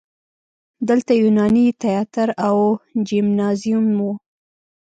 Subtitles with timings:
[0.89, 2.57] دلته یوناني تیاتر او
[3.07, 4.09] جیمنازیوم و